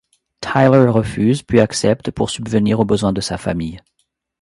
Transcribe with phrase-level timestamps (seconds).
[0.41, 3.79] Tyler refuse puis accepte pour subvenir aux besoins de sa famille.